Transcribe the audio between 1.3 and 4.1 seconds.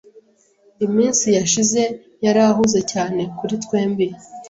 yashize yarahuze cyane kuri twembi.